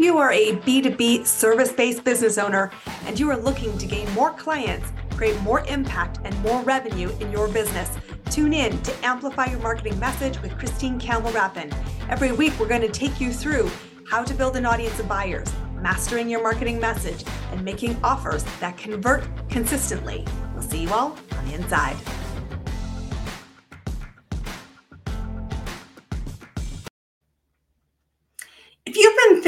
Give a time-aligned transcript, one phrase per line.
[0.00, 2.72] You are a B2B service based business owner
[3.04, 7.30] and you are looking to gain more clients, create more impact, and more revenue in
[7.30, 7.90] your business.
[8.30, 11.70] Tune in to Amplify Your Marketing Message with Christine Campbell Rapin.
[12.08, 13.70] Every week, we're going to take you through
[14.08, 17.22] how to build an audience of buyers, mastering your marketing message,
[17.52, 20.26] and making offers that convert consistently.
[20.54, 21.96] We'll see you all on the inside.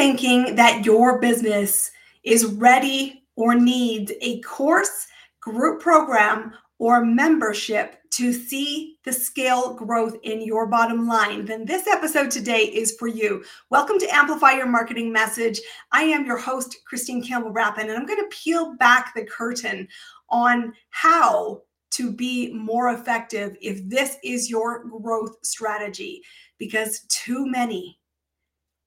[0.02, 1.92] Thinking that your business
[2.24, 5.06] is ready or needs a course,
[5.40, 11.86] group program, or membership to see the scale growth in your bottom line, then this
[11.86, 13.44] episode today is for you.
[13.70, 15.60] Welcome to Amplify Your Marketing Message.
[15.92, 19.86] I am your host, Christine Campbell Rapin, and I'm going to peel back the curtain
[20.30, 21.62] on how
[21.92, 26.22] to be more effective if this is your growth strategy,
[26.58, 28.00] because too many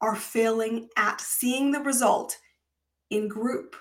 [0.05, 2.37] are failing at seeing the result
[3.09, 3.75] in group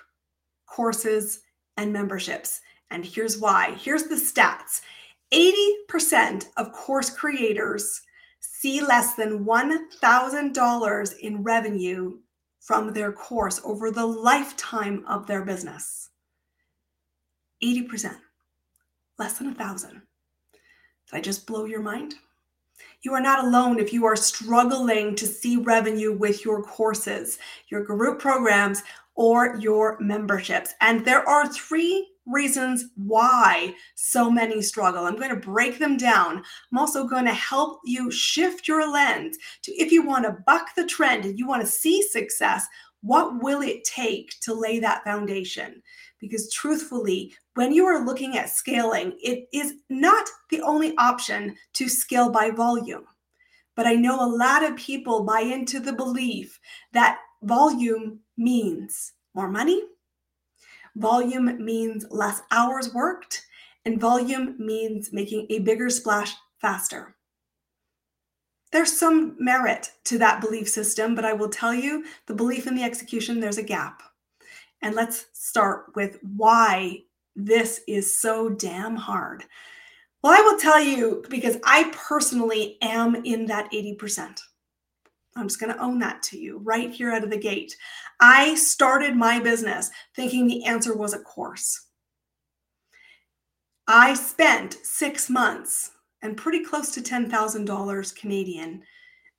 [0.65, 1.41] courses
[1.77, 2.61] and memberships.
[2.89, 3.75] And here's why.
[3.79, 4.81] Here's the stats
[5.31, 8.01] 80% of course creators
[8.39, 12.17] see less than $1,000 in revenue
[12.59, 16.09] from their course over the lifetime of their business.
[17.63, 18.15] 80%,
[19.19, 20.01] less than a thousand.
[21.11, 22.15] Did I just blow your mind?
[23.01, 27.37] You are not alone if you are struggling to see revenue with your courses,
[27.69, 28.83] your group programs,
[29.15, 30.73] or your memberships.
[30.81, 35.05] And there are three reasons why so many struggle.
[35.05, 36.43] I'm going to break them down.
[36.71, 40.69] I'm also going to help you shift your lens to if you want to buck
[40.75, 42.65] the trend and you want to see success,
[43.05, 45.83] what will it take to lay that foundation?
[46.19, 51.87] Because truthfully, when you are looking at scaling, it is not the only option to
[51.87, 53.05] scale by volume.
[53.75, 56.59] But I know a lot of people buy into the belief
[56.93, 59.83] that volume means more money,
[60.95, 63.45] volume means less hours worked,
[63.85, 67.14] and volume means making a bigger splash faster.
[68.71, 72.75] There's some merit to that belief system, but I will tell you the belief in
[72.75, 74.03] the execution, there's a gap.
[74.81, 77.03] And let's start with why
[77.35, 79.45] this is so damn hard.
[80.21, 84.39] Well, I will tell you because I personally am in that 80%.
[85.35, 87.75] I'm just going to own that to you right here out of the gate.
[88.19, 91.87] I started my business thinking the answer was a course.
[93.87, 95.91] I spent six months
[96.25, 98.81] and pretty close to $10,000 Canadian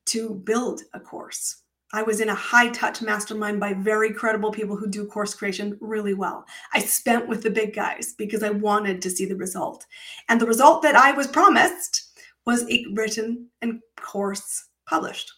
[0.07, 1.63] to build a course.
[1.93, 5.77] I was in a high touch mastermind by very credible people who do course creation
[5.81, 6.45] really well.
[6.75, 9.85] I spent with the big guys because I wanted to see the result.
[10.29, 15.33] And the result that I was promised was a written and course published.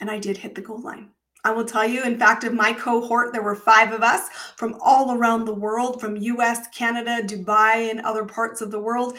[0.00, 1.10] And I did hit the goal line.
[1.44, 4.78] I will tell you, in fact, of my cohort, there were five of us from
[4.80, 9.18] all around the world, from US, Canada, Dubai, and other parts of the world.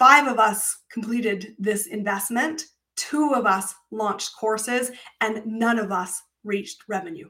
[0.00, 2.64] Five of us completed this investment.
[2.96, 4.90] Two of us launched courses,
[5.20, 7.28] and none of us reached revenue.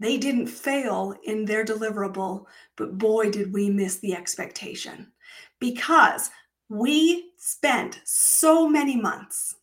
[0.00, 2.44] They didn't fail in their deliverable,
[2.76, 5.10] but boy, did we miss the expectation
[5.60, 6.28] because
[6.68, 9.56] we spent so many months,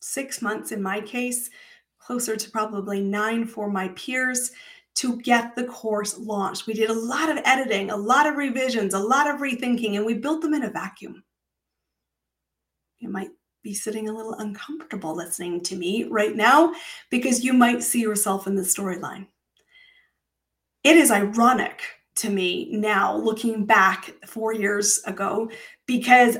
[0.00, 1.50] six months in my case,
[1.98, 4.52] closer to probably nine for my peers
[4.98, 6.66] to get the course launched.
[6.66, 10.04] We did a lot of editing, a lot of revisions, a lot of rethinking, and
[10.04, 11.22] we built them in a vacuum.
[12.98, 13.30] You might
[13.62, 16.74] be sitting a little uncomfortable listening to me right now
[17.10, 19.28] because you might see yourself in the storyline.
[20.82, 21.80] It is ironic
[22.16, 25.48] to me now, looking back four years ago,
[25.86, 26.38] because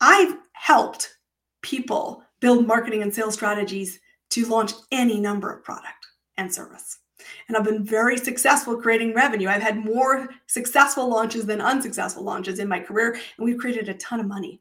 [0.00, 1.14] I've helped
[1.60, 6.06] people build marketing and sales strategies to launch any number of product
[6.38, 7.00] and service.
[7.48, 9.48] And I've been very successful creating revenue.
[9.48, 13.94] I've had more successful launches than unsuccessful launches in my career, and we've created a
[13.94, 14.60] ton of money.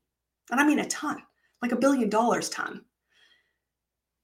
[0.50, 1.22] And I mean a ton,
[1.62, 2.82] like a billion dollars ton.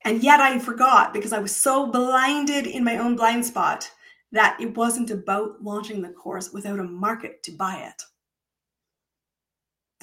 [0.06, 3.90] And yet I forgot because I was so blinded in my own blind spot
[4.32, 8.04] that it wasn't about launching the course without a market to buy it.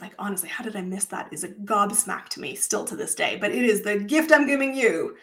[0.01, 1.33] Like, honestly, how did I miss that?
[1.33, 4.47] Is a gobsmack to me still to this day, but it is the gift I'm
[4.47, 5.17] giving you.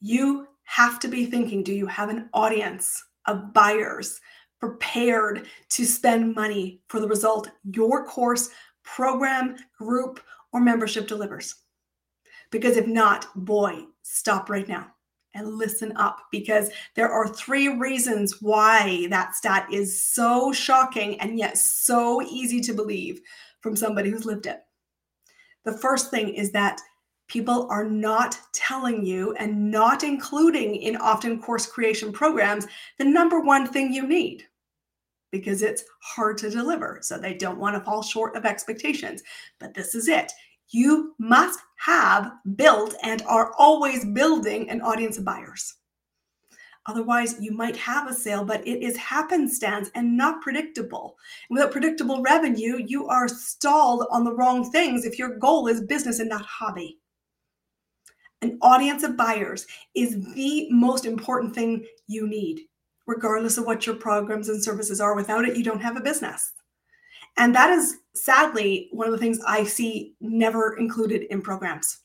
[0.00, 4.20] You have to be thinking do you have an audience of buyers
[4.60, 8.50] prepared to spend money for the result your course,
[8.82, 10.20] program, group,
[10.52, 11.54] or membership delivers?
[12.50, 14.94] Because if not, boy, stop right now
[15.34, 21.38] and listen up because there are three reasons why that stat is so shocking and
[21.38, 23.20] yet so easy to believe
[23.60, 24.60] from somebody who's lived it.
[25.64, 26.80] The first thing is that
[27.34, 32.64] people are not telling you and not including in often course creation programs
[32.96, 34.44] the number one thing you need
[35.32, 37.00] because it's hard to deliver.
[37.02, 39.20] So they don't want to fall short of expectations.
[39.58, 40.30] But this is it.
[40.68, 45.74] You must have built and are always building an audience of buyers.
[46.86, 51.16] Otherwise, you might have a sale, but it is happenstance and not predictable.
[51.50, 56.20] Without predictable revenue, you are stalled on the wrong things if your goal is business
[56.20, 57.00] and not hobby.
[58.44, 62.60] An audience of buyers is the most important thing you need,
[63.06, 65.16] regardless of what your programs and services are.
[65.16, 66.52] Without it, you don't have a business.
[67.36, 71.98] And that is sadly one of the things I see never included in programs,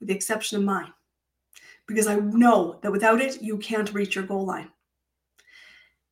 [0.00, 0.92] with the exception of mine
[1.88, 4.68] because I know that without it, you can't reach your goal line.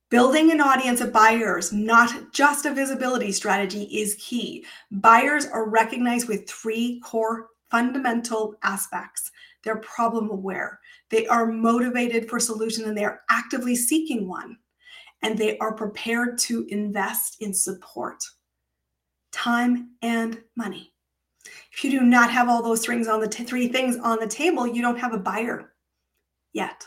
[0.09, 4.65] Building an audience of buyers, not just a visibility strategy, is key.
[4.91, 9.31] Buyers are recognized with three core fundamental aspects.
[9.67, 10.79] They're problem aware,
[11.11, 14.57] they are motivated for solution, and they are actively seeking one.
[15.23, 18.23] And they are prepared to invest in support,
[19.33, 20.93] time, and money.
[21.73, 24.29] If you do not have all those things on the t- three things on the
[24.29, 25.73] table, you don't have a buyer
[26.53, 26.87] yet.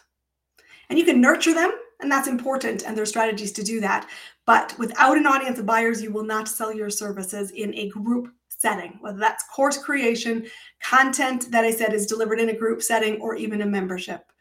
[0.89, 4.09] And you can nurture them, and that's important, and there are strategies to do that.
[4.45, 8.31] But without an audience of buyers, you will not sell your services in a group
[8.59, 10.45] setting, whether that's course creation,
[10.83, 14.31] content that I said is delivered in a group setting, or even a membership.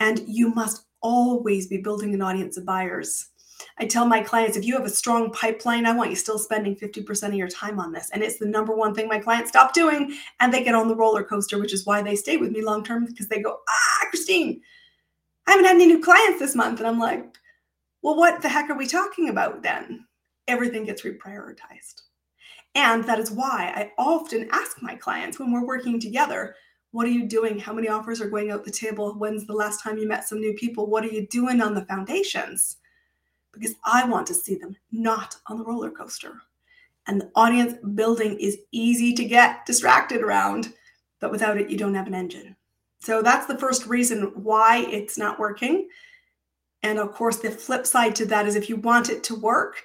[0.00, 3.30] And you must always be building an audience of buyers.
[3.78, 6.76] I tell my clients if you have a strong pipeline, I want you still spending
[6.76, 8.10] 50% of your time on this.
[8.12, 10.96] And it's the number one thing my clients stop doing and they get on the
[10.96, 14.06] roller coaster, which is why they stay with me long term because they go, ah,
[14.10, 14.60] Christine,
[15.46, 16.80] I haven't had any new clients this month.
[16.80, 17.24] And I'm like,
[18.02, 20.06] well, what the heck are we talking about then?
[20.46, 22.02] Everything gets reprioritized.
[22.74, 26.56] And that is why I often ask my clients when we're working together,
[26.90, 27.58] what are you doing?
[27.58, 29.14] How many offers are going out the table?
[29.14, 30.86] When's the last time you met some new people?
[30.86, 32.76] What are you doing on the foundations?
[33.54, 36.42] because I want to see them not on the roller coaster.
[37.06, 40.72] And the audience building is easy to get distracted around,
[41.20, 42.56] but without it, you don't have an engine.
[42.98, 45.88] So that's the first reason why it's not working.
[46.82, 49.82] And of course, the flip side to that is if you want it to work,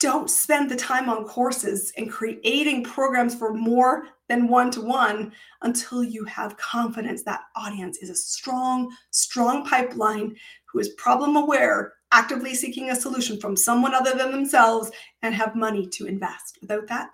[0.00, 5.32] don't spend the time on courses and creating programs for more than one to one
[5.62, 10.36] until you have confidence that audience is a strong, strong pipeline
[10.66, 14.90] who is problem aware actively seeking a solution from someone other than themselves
[15.22, 16.58] and have money to invest.
[16.60, 17.10] Without that,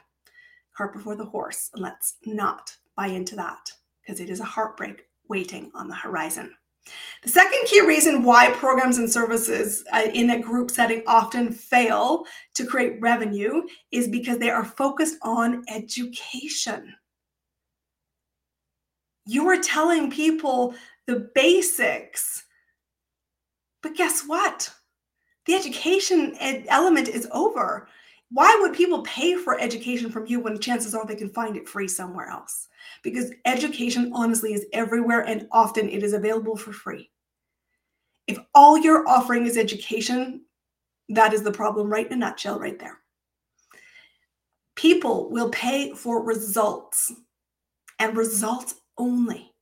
[0.77, 1.71] cart before the horse.
[1.75, 3.71] And let's not buy into that
[4.03, 6.55] because it is a heartbreak waiting on the horizon.
[7.23, 12.25] The second key reason why programs and services uh, in a group setting often fail
[12.55, 16.95] to create revenue is because they are focused on education.
[19.27, 20.75] You are telling people
[21.07, 22.45] the basics,
[23.83, 24.71] but guess what?
[25.47, 26.37] the education
[26.69, 27.89] element is over.
[28.31, 31.69] Why would people pay for education from you when chances are they can find it
[31.69, 32.69] free somewhere else?
[33.05, 37.11] Because education, honestly, is everywhere and often it is available for free.
[38.27, 40.41] If all you're offering is education,
[41.11, 42.99] that is the problem right in a nutshell, right there.
[44.75, 47.13] People will pay for results
[47.99, 49.53] and results only.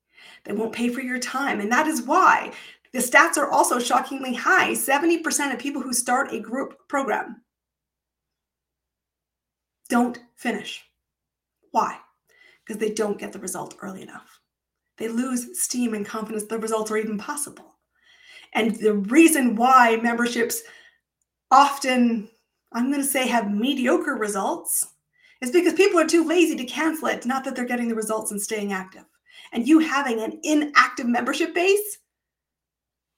[0.45, 1.61] They won't pay for your time.
[1.61, 2.53] And that is why
[2.93, 7.43] the stats are also shockingly high 70% of people who start a group program
[9.89, 10.83] don't finish.
[11.71, 11.99] Why?
[12.73, 14.41] Because they don't get the result early enough.
[14.97, 17.77] They lose steam and confidence the results are even possible.
[18.55, 20.63] And the reason why memberships
[21.51, 22.31] often,
[22.73, 24.87] I'm going to say, have mediocre results
[25.43, 28.31] is because people are too lazy to cancel it, not that they're getting the results
[28.31, 29.05] and staying active.
[29.53, 31.99] And you having an inactive membership base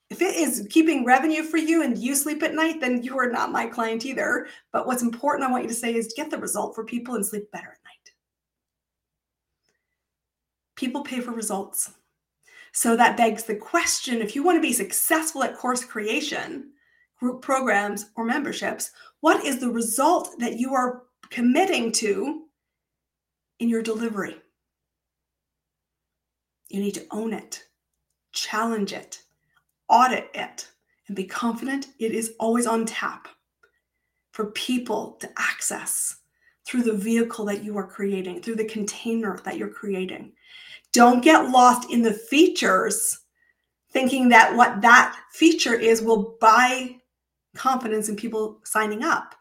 [0.09, 3.29] if it is keeping revenue for you and you sleep at night, then you are
[3.29, 4.47] not my client either.
[4.71, 7.25] But what's important, I want you to say, is get the result for people and
[7.25, 8.11] sleep better at night.
[10.85, 11.93] People pay for results.
[12.71, 16.73] So that begs the question if you want to be successful at course creation,
[17.19, 21.01] group programs, or memberships, what is the result that you are
[21.31, 22.43] committing to
[23.57, 24.35] in your delivery?
[26.69, 27.63] You need to own it,
[28.31, 29.23] challenge it
[29.87, 30.69] audit it
[31.07, 33.27] and be confident it is always on tap
[34.33, 36.17] for people to access
[36.65, 40.33] through the vehicle that you are creating, through the container that you're creating.
[40.93, 43.19] Don't get lost in the features
[43.91, 46.95] thinking that what that feature is will buy
[47.55, 49.35] confidence in people signing up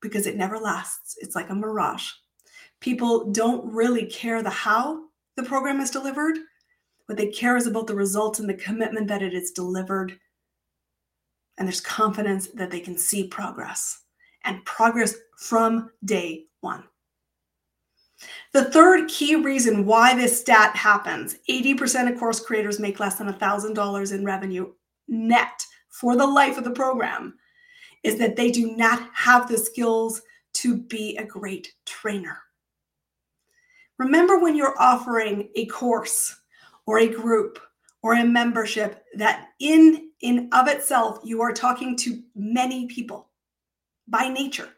[0.00, 1.16] because it never lasts.
[1.20, 2.08] It's like a mirage.
[2.80, 5.04] People don't really care the how
[5.36, 6.38] the program is delivered.
[7.06, 10.18] What they care is about the results and the commitment that it is delivered.
[11.58, 14.04] And there's confidence that they can see progress
[14.44, 16.84] and progress from day one.
[18.52, 23.32] The third key reason why this stat happens 80% of course creators make less than
[23.32, 24.72] $1,000 in revenue
[25.08, 27.34] net for the life of the program
[28.02, 30.22] is that they do not have the skills
[30.54, 32.38] to be a great trainer.
[33.98, 36.34] Remember when you're offering a course
[36.86, 37.58] or a group
[38.02, 43.28] or a membership that in in of itself you are talking to many people
[44.08, 44.68] by nature.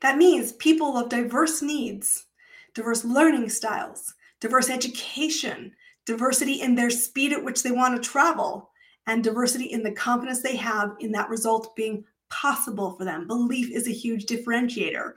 [0.00, 2.26] That means people of diverse needs,
[2.74, 5.72] diverse learning styles, diverse education,
[6.06, 8.70] diversity in their speed at which they want to travel,
[9.06, 13.26] and diversity in the confidence they have in that result being possible for them.
[13.26, 15.12] Belief is a huge differentiator.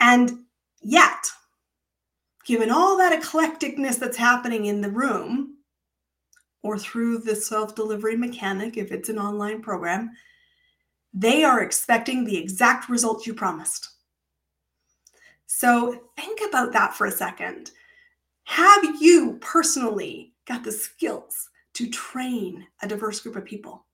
[0.00, 0.44] And
[0.82, 1.24] yet,
[2.44, 5.56] given all that eclecticness that's happening in the room
[6.62, 10.10] or through the self delivery mechanic, if it's an online program,
[11.12, 13.93] they are expecting the exact results you promised.
[15.46, 17.70] So think about that for a second.
[18.44, 23.86] Have you personally got the skills to train a diverse group of people?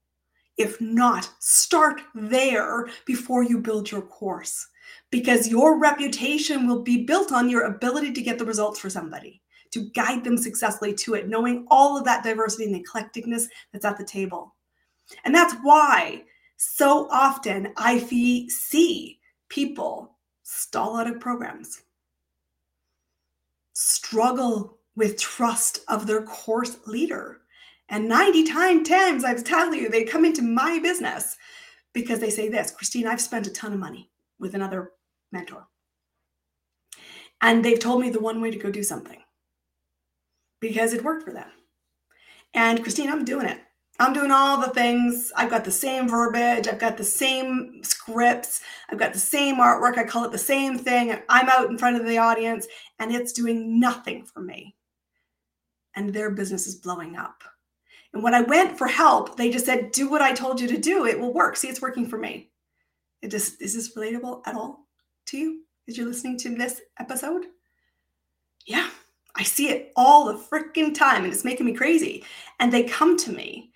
[0.57, 4.67] If not, start there before you build your course
[5.09, 9.41] because your reputation will be built on your ability to get the results for somebody,
[9.71, 13.97] to guide them successfully to it, knowing all of that diversity and eclecticness that's at
[13.97, 14.55] the table.
[15.23, 16.23] And that's why
[16.57, 20.10] so often I see people
[20.51, 21.83] stall out of programs,
[23.73, 27.41] struggle with trust of their course leader
[27.91, 31.35] and 90 times, times I've told you, they come into my business
[31.93, 34.93] because they say this Christine, I've spent a ton of money with another
[35.33, 35.67] mentor.
[37.41, 39.19] And they've told me the one way to go do something
[40.61, 41.49] because it worked for them.
[42.53, 43.59] And Christine, I'm doing it.
[44.01, 45.31] I'm doing all the things.
[45.35, 46.67] I've got the same verbiage.
[46.67, 48.61] I've got the same scripts.
[48.89, 49.99] I've got the same artwork.
[49.99, 51.15] I call it the same thing.
[51.29, 52.67] I'm out in front of the audience
[52.97, 54.75] and it's doing nothing for me.
[55.95, 57.43] And their business is blowing up.
[58.13, 60.79] And when I went for help, they just said, do what I told you to
[60.79, 61.05] do.
[61.05, 61.55] It will work.
[61.55, 62.49] See, it's working for me.
[63.21, 64.87] It just is this relatable at all
[65.27, 67.45] to you as you're listening to this episode?
[68.65, 68.89] Yeah,
[69.35, 72.25] I see it all the freaking time and it's making me crazy.
[72.59, 73.70] And they come to me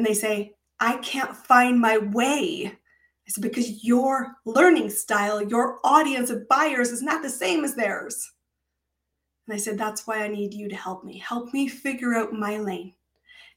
[0.00, 2.72] and they say, I can't find my way.
[2.72, 7.74] I said, because your learning style, your audience of buyers is not the same as
[7.74, 8.32] theirs.
[9.46, 11.18] And I said, that's why I need you to help me.
[11.18, 12.94] Help me figure out my lane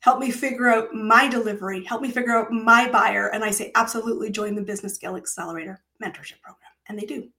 [0.03, 3.29] help me figure out my delivery, help me figure out my buyer.
[3.29, 6.71] And I say, absolutely join the Business Scale Accelerator mentorship program.
[6.89, 7.29] And they do.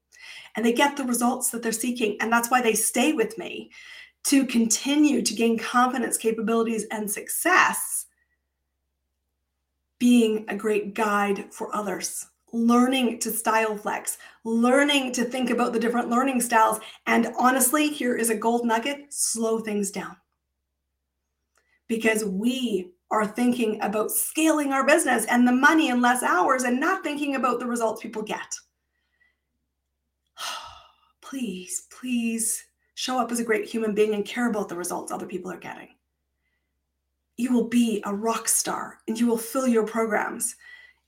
[0.55, 2.17] And they get the results that they're seeking.
[2.19, 3.69] And that's why they stay with me
[4.23, 7.94] to continue to gain confidence, capabilities, and success,
[10.05, 12.27] being a great guide for others.
[12.53, 16.79] Learning to style flex, learning to think about the different learning styles.
[17.07, 20.15] And honestly, here is a gold nugget slow things down
[21.87, 26.79] because we are thinking about scaling our business and the money in less hours and
[26.79, 28.53] not thinking about the results people get.
[31.21, 35.25] please, please show up as a great human being and care about the results other
[35.25, 35.94] people are getting.
[37.37, 40.55] You will be a rock star and you will fill your programs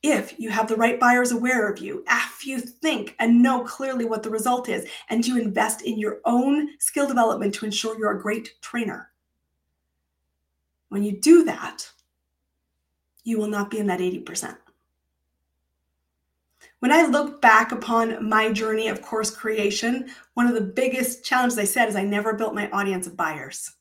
[0.03, 4.05] if you have the right buyers aware of you, if you think and know clearly
[4.05, 8.17] what the result is, and you invest in your own skill development to ensure you're
[8.17, 9.09] a great trainer.
[10.89, 11.89] When you do that,
[13.23, 14.55] you will not be in that 80%.
[16.79, 21.57] When I look back upon my journey of course creation, one of the biggest challenges
[21.57, 23.71] I said is I never built my audience of buyers.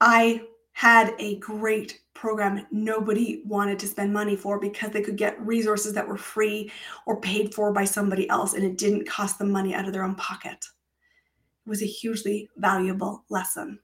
[0.00, 0.42] I
[0.78, 5.92] had a great program nobody wanted to spend money for because they could get resources
[5.92, 6.70] that were free
[7.04, 10.04] or paid for by somebody else and it didn't cost them money out of their
[10.04, 10.64] own pocket.
[11.66, 13.80] It was a hugely valuable lesson.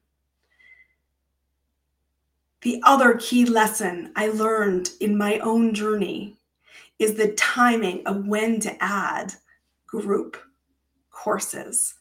[2.61, 6.37] The other key lesson I learned in my own journey
[7.01, 9.35] is the timing of when to add
[9.89, 10.37] group
[11.11, 11.95] courses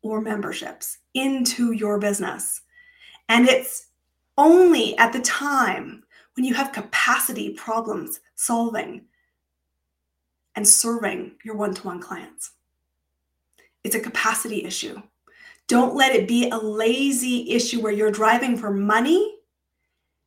[0.00, 2.62] or memberships into your business.
[3.28, 3.88] And it's
[4.40, 6.02] only at the time
[6.34, 9.02] when you have capacity problems solving
[10.56, 12.52] and serving your one to one clients.
[13.84, 15.00] It's a capacity issue.
[15.68, 19.36] Don't let it be a lazy issue where you're driving for money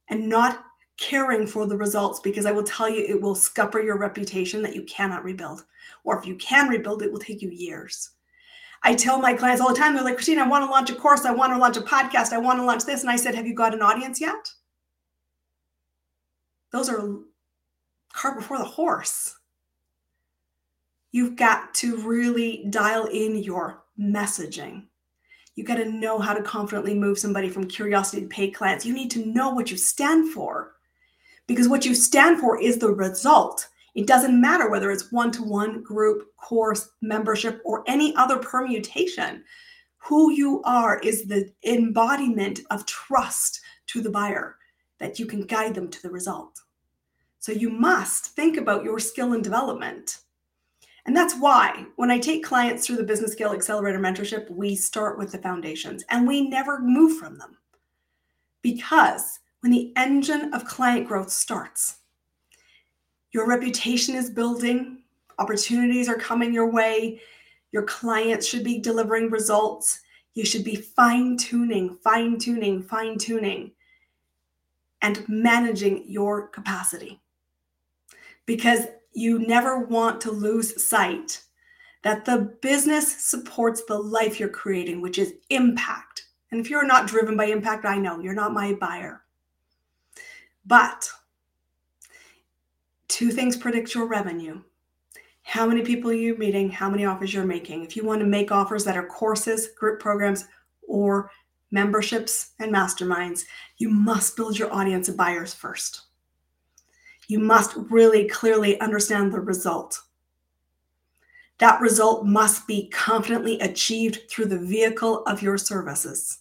[0.10, 0.63] and not
[0.98, 4.75] caring for the results because I will tell you it will scupper your reputation that
[4.75, 5.65] you cannot rebuild.
[6.03, 8.12] Or if you can rebuild, it will take you years.
[8.83, 10.95] I tell my clients all the time, they're like, Christine, I want to launch a
[10.95, 11.25] course.
[11.25, 12.33] I want to launch a podcast.
[12.33, 13.01] I want to launch this.
[13.01, 14.49] And I said, Have you got an audience yet?
[16.71, 17.19] Those are
[18.11, 19.35] cart before the horse.
[21.11, 24.87] You've got to really dial in your messaging.
[25.55, 28.85] You got to know how to confidently move somebody from curiosity to paid clients.
[28.85, 30.73] You need to know what you stand for
[31.45, 33.67] because what you stand for is the result.
[33.95, 39.43] It doesn't matter whether it's one to one, group, course, membership, or any other permutation.
[39.97, 44.57] Who you are is the embodiment of trust to the buyer
[45.00, 46.59] that you can guide them to the result.
[47.39, 50.19] So you must think about your skill and development.
[51.05, 55.17] And that's why when I take clients through the Business Scale Accelerator mentorship, we start
[55.17, 57.57] with the foundations and we never move from them.
[58.62, 61.97] Because when the engine of client growth starts,
[63.33, 64.99] your reputation is building,
[65.39, 67.19] opportunities are coming your way,
[67.73, 69.99] your clients should be delivering results.
[70.35, 73.71] You should be fine tuning, fine tuning, fine tuning,
[75.01, 77.19] and managing your capacity.
[78.45, 81.41] Because you never want to lose sight
[82.03, 86.25] that the business supports the life you're creating, which is impact.
[86.51, 89.23] And if you're not driven by impact, I know you're not my buyer.
[90.65, 91.09] But
[93.13, 94.62] two things predict your revenue
[95.46, 97.84] how many people you're meeting, how many offers you're making.
[97.84, 100.46] If you want to make offers that are courses, group programs,
[100.88, 101.29] or
[101.70, 103.43] memberships and masterminds,
[103.75, 106.03] you must build your audience of buyers first
[107.27, 110.00] you must really clearly understand the result.
[111.60, 116.39] That result must be confidently achieved through the vehicle of your services.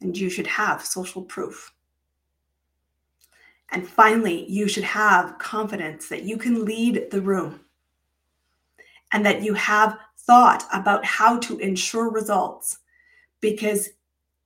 [0.00, 1.72] And you should have social proof.
[3.72, 7.60] And finally, you should have confidence that you can lead the room
[9.12, 12.78] and that you have thought about how to ensure results.
[13.40, 13.88] Because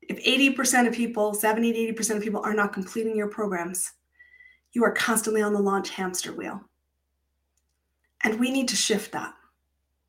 [0.02, 3.92] if 80% of people, 70 to 80% of people are not completing your programs,
[4.72, 6.60] you are constantly on the launch hamster wheel.
[8.22, 9.34] And we need to shift that.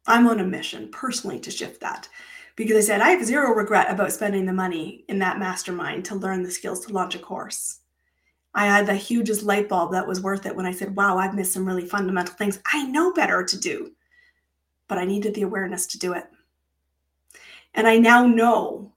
[0.05, 2.07] I'm on a mission personally to shift that
[2.55, 6.15] because I said I have zero regret about spending the money in that mastermind to
[6.15, 7.79] learn the skills to launch a course.
[8.57, 11.35] I had the hugest light bulb that was worth it when I said, wow, I've
[11.35, 13.91] missed some really fundamental things I know better to do,
[14.87, 16.25] but I needed the awareness to do it.
[17.75, 18.91] And I now know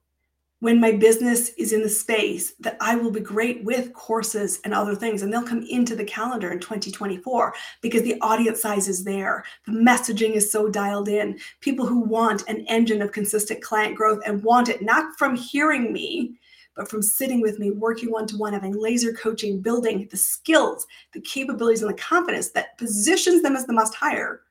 [0.61, 4.73] when my business is in the space that I will be great with courses and
[4.73, 5.21] other things.
[5.21, 9.45] And they'll come into the calendar in 2024 because the audience size is there.
[9.67, 11.39] The messaging is so dialed in.
[11.61, 15.93] People who want an engine of consistent client growth and want it not from hearing
[15.93, 16.39] me,
[16.81, 20.87] but from sitting with me, working one to one, having laser coaching, building the skills,
[21.13, 24.45] the capabilities, and the confidence that positions them as the must hire.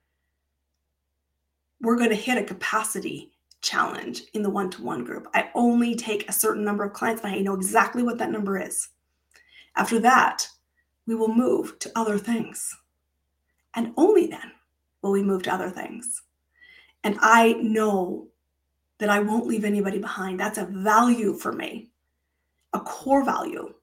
[1.81, 3.31] We're going to hit a capacity
[3.63, 5.27] challenge in the one to one group.
[5.33, 8.61] I only take a certain number of clients and I know exactly what that number
[8.61, 8.89] is.
[9.75, 10.47] After that,
[11.07, 12.77] we will move to other things.
[13.73, 14.51] And only then
[15.01, 16.21] will we move to other things.
[17.03, 18.27] And I know
[18.99, 20.39] that I won't leave anybody behind.
[20.39, 21.89] That's a value for me,
[22.73, 23.73] a core value.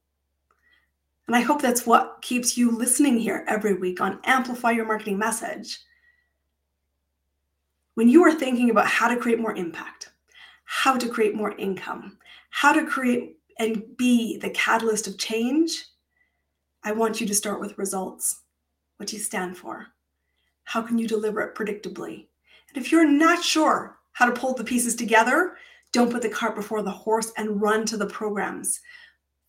[1.27, 5.19] And I hope that's what keeps you listening here every week on Amplify Your Marketing
[5.19, 5.81] Message
[7.97, 10.11] when you are thinking about how to create more impact,
[10.65, 12.19] how to create more income,
[12.51, 15.87] how to create and be the catalyst of change,
[16.85, 18.43] I want you to start with results.
[18.99, 19.87] What do you stand for?
[20.65, 22.27] How can you deliver it predictably?
[22.69, 25.57] And if you're not sure how to pull the pieces together,
[25.97, 28.81] don't put the cart before the horse and run to the programs.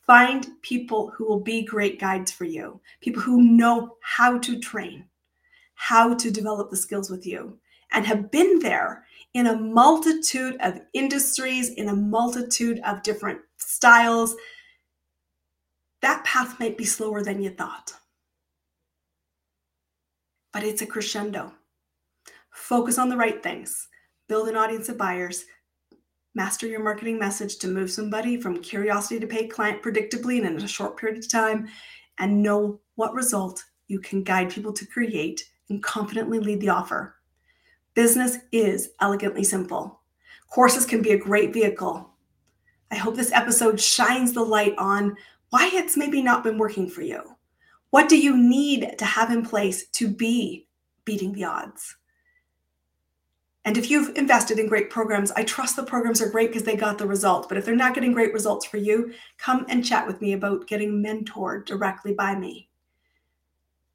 [0.06, 5.04] Find people who will be great guides for you, people who know how to train,
[5.76, 7.60] how to develop the skills with you,
[7.92, 14.34] and have been there in a multitude of industries, in a multitude of different styles,
[16.02, 17.92] that path might be slower than you thought.
[20.54, 21.52] But it's a crescendo.
[22.52, 23.90] Focus on the right things,
[24.30, 25.44] build an audience of buyers,
[26.38, 30.64] master your marketing message to move somebody from curiosity to paid client predictably and in
[30.64, 31.68] a short period of time,
[32.20, 37.16] and know what result you can guide people to create and confidently lead the offer.
[37.96, 40.02] Business is elegantly simple.
[40.48, 42.08] Courses can be a great vehicle.
[42.92, 45.18] I hope this episode shines the light on
[45.50, 47.36] why it's maybe not been working for you.
[47.90, 50.68] What do you need to have in place to be
[51.04, 51.97] beating the odds?
[53.68, 56.78] And if you've invested in great programs, I trust the programs are great because they
[56.78, 57.50] got the result.
[57.50, 60.68] But if they're not getting great results for you, come and chat with me about
[60.68, 62.70] getting mentored directly by me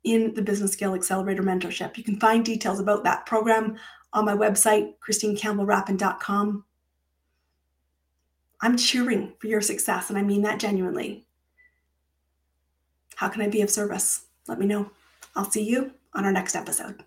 [0.05, 1.97] in the Business Scale Accelerator Mentorship.
[1.97, 3.79] You can find details about that program
[4.13, 6.65] on my website, christinecampbellrapin.com.
[8.61, 11.25] I'm cheering for your success, and I mean that genuinely.
[13.15, 14.27] How can I be of service?
[14.49, 14.91] Let me know.
[15.35, 17.03] I'll see you on our next episode.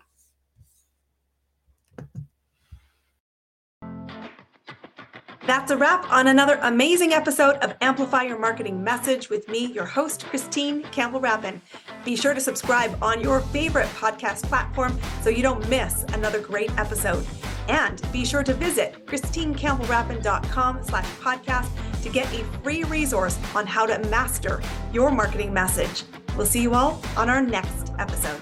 [5.46, 9.84] That's a wrap on another amazing episode of Amplify Your Marketing Message with me, your
[9.84, 11.62] host, Christine Campbell Rapin.
[12.04, 16.76] Be sure to subscribe on your favorite podcast platform so you don't miss another great
[16.78, 17.24] episode.
[17.68, 21.70] And be sure to visit christinecampbellrapin.com slash podcast
[22.02, 24.60] to get a free resource on how to master
[24.92, 26.02] your marketing message.
[26.36, 28.40] We'll see you all on our next episode.